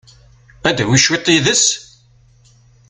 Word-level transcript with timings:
Ad 0.67 0.75
tawi 0.77 0.97
cwiṭ 1.05 1.25
yid-s? 1.33 1.65